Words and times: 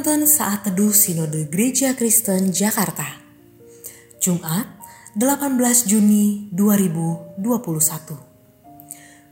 Penuntun 0.00 0.24
Saat 0.24 0.64
Teduh 0.64 0.96
Sinode 0.96 1.44
Gereja 1.52 1.92
Kristen 1.92 2.56
Jakarta. 2.56 3.20
Jumat 4.16 4.64
18 5.12 5.60
Juni 5.84 6.48
2021 6.56 7.36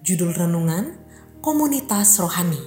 Judul 0.04 0.36
Renungan 0.36 0.92
Komunitas 1.40 2.20
Rohani. 2.20 2.60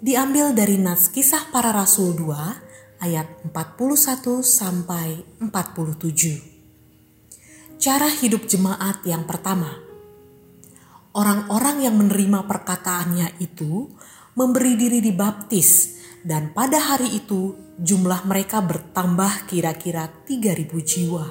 Diambil 0.00 0.56
dari 0.56 0.80
Nats 0.80 1.12
Kisah 1.12 1.52
Para 1.52 1.68
Rasul 1.76 2.16
2 2.16 3.04
ayat 3.04 3.44
41 3.44 4.40
sampai 4.40 5.20
47 5.36 7.76
Cara 7.76 8.08
hidup 8.08 8.48
jemaat 8.48 9.04
yang 9.04 9.28
pertama. 9.28 9.68
Orang-orang 11.12 11.84
yang 11.84 11.92
menerima 11.92 12.48
perkataannya 12.48 13.36
itu 13.36 13.92
memberi 14.32 14.80
diri 14.80 15.04
dibaptis 15.04 16.00
dan 16.22 16.54
pada 16.54 16.78
hari 16.78 17.18
itu 17.18 17.58
jumlah 17.82 18.22
mereka 18.30 18.62
bertambah 18.62 19.50
kira-kira 19.50 20.06
3000 20.26 20.70
jiwa. 20.82 21.26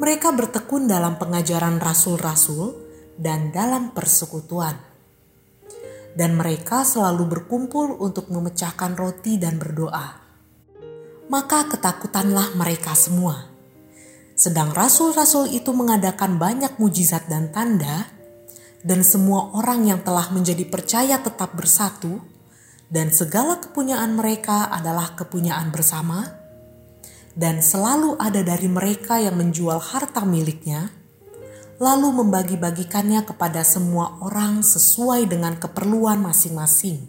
Mereka 0.00 0.32
bertekun 0.32 0.88
dalam 0.88 1.18
pengajaran 1.20 1.76
rasul-rasul 1.82 2.72
dan 3.20 3.52
dalam 3.52 3.92
persekutuan. 3.92 4.78
Dan 6.16 6.34
mereka 6.34 6.82
selalu 6.82 7.28
berkumpul 7.28 8.00
untuk 8.00 8.32
memecahkan 8.32 8.96
roti 8.96 9.36
dan 9.36 9.60
berdoa. 9.60 10.18
Maka 11.30 11.70
ketakutanlah 11.70 12.58
mereka 12.58 12.96
semua. 12.96 13.46
Sedang 14.34 14.72
rasul-rasul 14.72 15.52
itu 15.52 15.70
mengadakan 15.76 16.40
banyak 16.40 16.80
mujizat 16.80 17.28
dan 17.28 17.52
tanda, 17.52 18.08
dan 18.80 19.04
semua 19.04 19.52
orang 19.52 19.84
yang 19.84 20.00
telah 20.00 20.32
menjadi 20.32 20.64
percaya 20.64 21.20
tetap 21.20 21.52
bersatu, 21.52 22.24
dan 22.90 23.14
segala 23.14 23.62
kepunyaan 23.62 24.18
mereka 24.18 24.66
adalah 24.66 25.14
kepunyaan 25.14 25.70
bersama, 25.70 26.26
dan 27.38 27.62
selalu 27.62 28.18
ada 28.18 28.42
dari 28.42 28.66
mereka 28.66 29.22
yang 29.22 29.38
menjual 29.38 29.78
harta 29.78 30.26
miliknya, 30.26 30.90
lalu 31.78 32.10
membagi-bagikannya 32.10 33.22
kepada 33.22 33.62
semua 33.62 34.18
orang 34.20 34.66
sesuai 34.66 35.30
dengan 35.30 35.54
keperluan 35.56 36.18
masing-masing. 36.18 37.06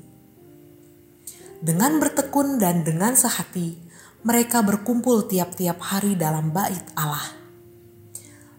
Dengan 1.61 1.97
bertekun 1.97 2.61
dan 2.61 2.85
dengan 2.85 3.17
sehati, 3.17 3.77
mereka 4.21 4.61
berkumpul 4.61 5.25
tiap-tiap 5.25 5.81
hari 5.81 6.13
dalam 6.13 6.53
bait 6.53 6.85
Allah. 6.93 7.41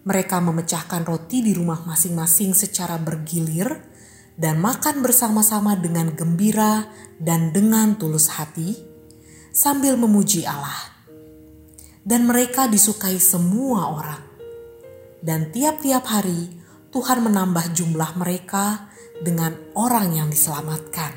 Mereka 0.03 0.43
memecahkan 0.43 1.07
roti 1.07 1.47
di 1.47 1.55
rumah 1.55 1.87
masing-masing 1.87 2.51
secara 2.59 2.99
bergilir 2.99 3.92
dan 4.37 4.61
makan 4.61 5.05
bersama-sama 5.05 5.77
dengan 5.77 6.13
gembira 6.17 6.89
dan 7.21 7.53
dengan 7.53 7.97
tulus 8.01 8.33
hati, 8.33 8.77
sambil 9.53 10.01
memuji 10.01 10.49
Allah. 10.49 10.91
Dan 12.03 12.27
mereka 12.27 12.67
disukai 12.67 13.21
semua 13.23 13.93
orang. 13.95 14.25
Dan 15.23 15.55
tiap-tiap 15.55 16.03
hari 16.03 16.51
Tuhan 16.91 17.23
menambah 17.23 17.71
jumlah 17.71 18.19
mereka 18.19 18.91
dengan 19.23 19.55
orang 19.79 20.11
yang 20.19 20.29
diselamatkan. 20.29 21.15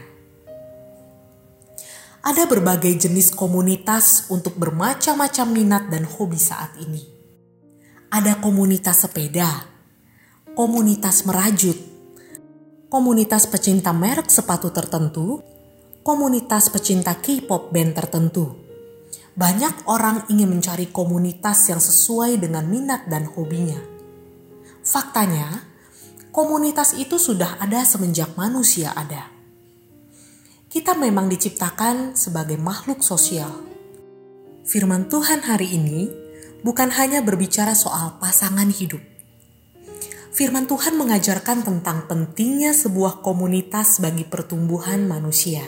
Ada 2.25 2.45
berbagai 2.49 3.05
jenis 3.05 3.33
komunitas 3.33 4.30
untuk 4.33 4.58
bermacam-macam 4.58 5.47
minat 5.49 5.83
dan 5.89 6.05
hobi 6.05 6.38
saat 6.38 6.73
ini. 6.81 7.05
Ada 8.09 8.41
komunitas 8.41 9.05
sepeda, 9.05 9.49
komunitas 10.58 11.25
merajut, 11.25 11.77
komunitas 12.86 13.50
pecinta 13.50 13.90
merek 13.92 14.30
sepatu 14.30 14.70
tertentu, 14.70 15.42
komunitas 16.06 16.70
pecinta 16.70 17.18
K-pop 17.18 17.73
band 17.73 17.92
tertentu. 17.98 18.46
Banyak 19.36 19.90
orang 19.92 20.30
ingin 20.32 20.48
mencari 20.48 20.88
komunitas 20.94 21.68
yang 21.68 21.82
sesuai 21.82 22.40
dengan 22.40 22.64
minat 22.70 23.10
dan 23.12 23.28
hobinya. 23.28 23.82
Faktanya, 24.86 25.66
komunitas 26.32 26.96
itu 26.96 27.20
sudah 27.20 27.60
ada 27.60 27.84
semenjak 27.84 28.32
manusia 28.40 28.96
ada. 28.96 29.28
Kita 30.72 30.96
memang 30.96 31.28
diciptakan 31.28 32.16
sebagai 32.16 32.56
makhluk 32.56 33.04
sosial. 33.04 33.52
Firman 34.64 35.08
Tuhan 35.12 35.44
hari 35.44 35.73
ini 35.73 36.12
bukan 36.64 36.92
hanya 36.96 37.23
berbicara 37.23 37.76
soal 37.76 38.20
pasangan 38.20 38.67
hidup, 38.72 39.00
firman 40.36 40.68
Tuhan 40.68 41.00
mengajarkan 41.00 41.64
tentang 41.64 42.12
pentingnya 42.12 42.76
sebuah 42.76 43.23
komunitas 43.23 44.04
bagi 44.04 44.28
pertumbuhan 44.28 45.08
manusia. 45.08 45.64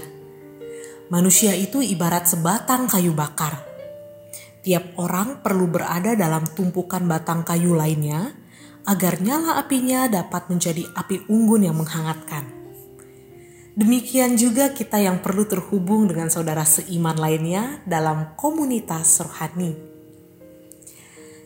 Manusia 1.07 1.55
itu 1.55 1.79
ibarat 1.79 2.27
sebatang 2.27 2.91
kayu 2.91 3.15
bakar. 3.15 3.63
Tiap 4.67 4.99
orang 4.99 5.39
perlu 5.39 5.71
berada 5.71 6.19
dalam 6.19 6.43
tumpukan 6.51 6.99
batang 7.07 7.47
kayu 7.47 7.79
lainnya 7.79 8.35
agar 8.83 9.23
nyala 9.23 9.55
apinya 9.55 10.11
dapat 10.11 10.51
menjadi 10.51 10.83
api 10.99 11.31
unggun 11.31 11.63
yang 11.63 11.79
menghangatkan. 11.79 12.51
Demikian 13.79 14.35
juga 14.35 14.75
kita 14.75 14.99
yang 14.99 15.23
perlu 15.23 15.47
terhubung 15.47 16.11
dengan 16.11 16.27
saudara 16.27 16.67
seiman 16.67 17.15
lainnya 17.15 17.79
dalam 17.87 18.35
komunitas 18.35 19.23
rohani. 19.23 19.71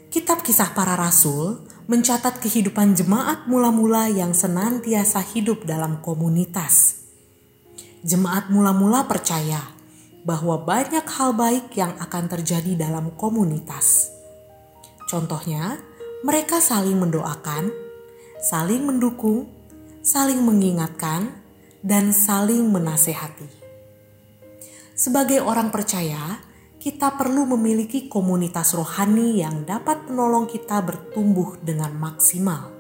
Kitab 0.10 0.42
Kisah 0.42 0.74
Para 0.74 0.98
Rasul 0.98 1.70
mencatat 1.90 2.38
kehidupan 2.42 2.94
jemaat 2.94 3.50
mula-mula 3.50 4.10
yang 4.10 4.36
senantiasa 4.36 5.22
hidup 5.34 5.66
dalam 5.66 6.02
komunitas. 6.02 7.06
Jemaat 8.02 8.50
mula-mula 8.50 9.06
percaya 9.06 9.62
bahwa 10.22 10.62
banyak 10.62 11.06
hal 11.06 11.34
baik 11.34 11.74
yang 11.78 11.98
akan 11.98 12.30
terjadi 12.30 12.78
dalam 12.78 13.14
komunitas. 13.18 14.10
Contohnya, 15.10 15.82
mereka 16.22 16.62
saling 16.62 16.98
mendoakan, 16.98 17.74
saling 18.46 18.86
mendukung, 18.86 19.50
saling 20.06 20.42
mengingatkan, 20.42 21.34
dan 21.82 22.14
saling 22.14 22.70
menasehati. 22.70 23.50
Sebagai 24.94 25.42
orang 25.42 25.74
percaya, 25.74 26.38
kita 26.82 27.14
perlu 27.14 27.46
memiliki 27.46 28.10
komunitas 28.10 28.74
rohani 28.74 29.38
yang 29.38 29.70
dapat 29.70 30.10
menolong 30.10 30.50
kita 30.50 30.82
bertumbuh 30.82 31.62
dengan 31.62 31.94
maksimal. 31.94 32.74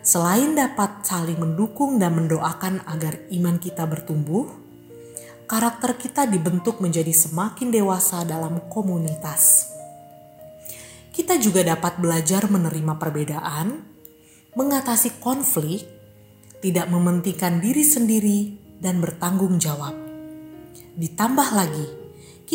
Selain 0.00 0.56
dapat 0.56 1.04
saling 1.04 1.36
mendukung 1.36 2.00
dan 2.00 2.16
mendoakan 2.16 2.80
agar 2.88 3.20
iman 3.36 3.60
kita 3.60 3.84
bertumbuh, 3.84 4.48
karakter 5.44 6.00
kita 6.00 6.24
dibentuk 6.24 6.80
menjadi 6.80 7.12
semakin 7.12 7.68
dewasa 7.68 8.24
dalam 8.24 8.64
komunitas. 8.72 9.68
Kita 11.12 11.36
juga 11.36 11.60
dapat 11.68 12.00
belajar 12.00 12.48
menerima 12.48 12.96
perbedaan, 12.96 13.76
mengatasi 14.56 15.20
konflik, 15.20 15.84
tidak 16.64 16.88
mementingkan 16.88 17.60
diri 17.60 17.84
sendiri, 17.84 18.40
dan 18.80 19.04
bertanggung 19.04 19.60
jawab. 19.60 19.92
Ditambah 20.96 21.48
lagi, 21.52 22.03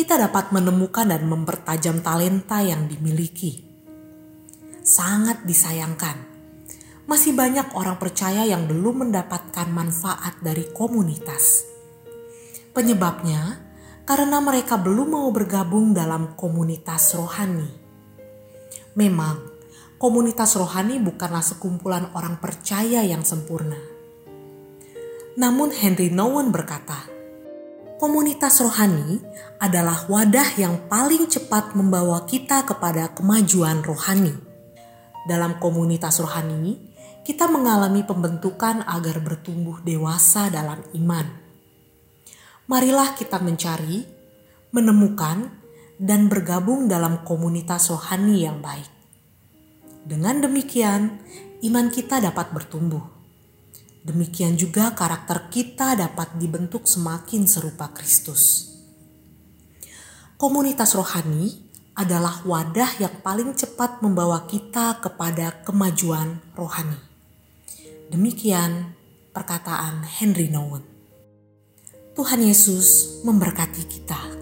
kita 0.00 0.16
dapat 0.16 0.48
menemukan 0.48 1.12
dan 1.12 1.28
mempertajam 1.28 2.00
talenta 2.00 2.64
yang 2.64 2.88
dimiliki. 2.88 3.60
Sangat 4.80 5.44
disayangkan, 5.44 6.16
masih 7.04 7.36
banyak 7.36 7.76
orang 7.76 8.00
percaya 8.00 8.48
yang 8.48 8.64
belum 8.64 9.04
mendapatkan 9.04 9.68
manfaat 9.68 10.40
dari 10.40 10.72
komunitas. 10.72 11.68
Penyebabnya 12.72 13.60
karena 14.08 14.40
mereka 14.40 14.80
belum 14.80 15.20
mau 15.20 15.28
bergabung 15.36 15.92
dalam 15.92 16.32
komunitas 16.32 17.12
rohani. 17.20 17.68
Memang, 18.96 19.36
komunitas 20.00 20.56
rohani 20.56 20.96
bukanlah 20.96 21.44
sekumpulan 21.44 22.08
orang 22.16 22.40
percaya 22.40 23.04
yang 23.04 23.20
sempurna. 23.20 23.76
Namun 25.36 25.76
Henry 25.76 26.08
Nouwen 26.08 26.48
berkata, 26.48 27.09
komunitas 28.00 28.64
rohani 28.64 29.20
adalah 29.60 30.08
wadah 30.08 30.56
yang 30.56 30.88
paling 30.88 31.28
cepat 31.28 31.76
membawa 31.76 32.24
kita 32.24 32.64
kepada 32.64 33.12
kemajuan 33.12 33.84
rohani. 33.84 34.32
Dalam 35.28 35.60
komunitas 35.60 36.16
rohani, 36.16 36.80
kita 37.20 37.44
mengalami 37.52 38.00
pembentukan 38.00 38.88
agar 38.88 39.20
bertumbuh 39.20 39.84
dewasa 39.84 40.48
dalam 40.48 40.80
iman. 40.96 41.28
Marilah 42.72 43.12
kita 43.20 43.36
mencari, 43.36 44.08
menemukan, 44.72 45.52
dan 46.00 46.32
bergabung 46.32 46.88
dalam 46.88 47.20
komunitas 47.28 47.92
rohani 47.92 48.48
yang 48.48 48.64
baik. 48.64 48.88
Dengan 50.08 50.40
demikian, 50.40 51.20
iman 51.60 51.92
kita 51.92 52.24
dapat 52.24 52.48
bertumbuh 52.56 53.19
Demikian 54.00 54.56
juga 54.56 54.96
karakter 54.96 55.52
kita 55.52 55.92
dapat 55.92 56.40
dibentuk 56.40 56.88
semakin 56.88 57.44
serupa 57.44 57.92
Kristus. 57.92 58.72
Komunitas 60.40 60.96
rohani 60.96 61.68
adalah 61.92 62.40
wadah 62.48 62.96
yang 62.96 63.20
paling 63.20 63.52
cepat 63.52 64.00
membawa 64.00 64.48
kita 64.48 65.04
kepada 65.04 65.60
kemajuan 65.68 66.40
rohani. 66.56 66.96
Demikian 68.08 68.96
perkataan 69.36 70.00
Henry 70.08 70.48
Nouwen. 70.48 70.82
Tuhan 72.16 72.40
Yesus 72.40 73.20
memberkati 73.20 73.84
kita. 73.84 74.39